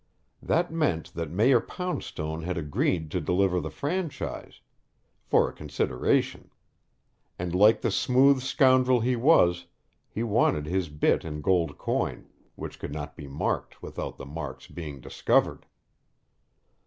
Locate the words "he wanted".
10.09-10.65